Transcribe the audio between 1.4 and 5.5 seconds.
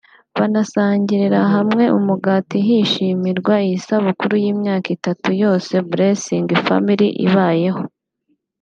hamwe umugati (Gateau) hishimirwa iyi sabukuru y’imyaka itatu